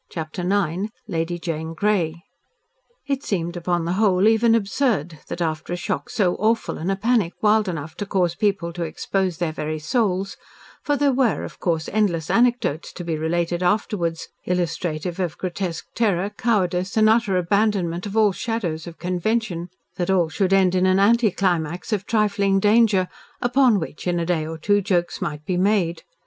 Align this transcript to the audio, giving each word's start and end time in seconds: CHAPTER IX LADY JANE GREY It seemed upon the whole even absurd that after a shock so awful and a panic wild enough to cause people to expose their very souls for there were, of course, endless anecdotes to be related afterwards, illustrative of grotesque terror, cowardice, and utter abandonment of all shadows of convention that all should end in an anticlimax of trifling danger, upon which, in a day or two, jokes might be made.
CHAPTER 0.09 0.41
IX 0.41 0.91
LADY 1.07 1.37
JANE 1.37 1.75
GREY 1.75 2.23
It 3.05 3.23
seemed 3.23 3.55
upon 3.55 3.85
the 3.85 3.91
whole 4.01 4.27
even 4.27 4.55
absurd 4.55 5.19
that 5.27 5.43
after 5.43 5.73
a 5.73 5.75
shock 5.75 6.09
so 6.09 6.33
awful 6.37 6.79
and 6.79 6.89
a 6.89 6.95
panic 6.95 7.33
wild 7.43 7.69
enough 7.69 7.93
to 7.97 8.07
cause 8.07 8.33
people 8.33 8.73
to 8.73 8.83
expose 8.83 9.37
their 9.37 9.51
very 9.51 9.77
souls 9.77 10.37
for 10.81 10.97
there 10.97 11.13
were, 11.13 11.43
of 11.43 11.59
course, 11.59 11.87
endless 11.89 12.31
anecdotes 12.31 12.91
to 12.93 13.03
be 13.03 13.15
related 13.15 13.61
afterwards, 13.61 14.27
illustrative 14.43 15.19
of 15.19 15.37
grotesque 15.37 15.85
terror, 15.93 16.31
cowardice, 16.31 16.97
and 16.97 17.07
utter 17.07 17.37
abandonment 17.37 18.07
of 18.07 18.17
all 18.17 18.31
shadows 18.31 18.87
of 18.87 18.97
convention 18.97 19.69
that 19.97 20.09
all 20.09 20.29
should 20.29 20.51
end 20.51 20.73
in 20.73 20.87
an 20.87 20.97
anticlimax 20.99 21.93
of 21.93 22.07
trifling 22.07 22.59
danger, 22.59 23.07
upon 23.39 23.79
which, 23.79 24.07
in 24.07 24.19
a 24.19 24.25
day 24.25 24.47
or 24.47 24.57
two, 24.57 24.81
jokes 24.81 25.21
might 25.21 25.45
be 25.45 25.57
made. 25.57 26.01